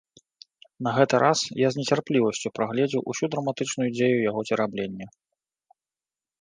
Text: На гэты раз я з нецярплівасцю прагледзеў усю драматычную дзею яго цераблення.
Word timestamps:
На 0.87 0.93
гэты 0.97 1.15
раз 1.23 1.39
я 1.59 1.67
з 1.75 1.81
нецярплівасцю 1.81 2.47
прагледзеў 2.57 3.05
усю 3.15 3.25
драматычную 3.37 3.89
дзею 3.99 4.17
яго 4.29 4.41
цераблення. 4.51 5.05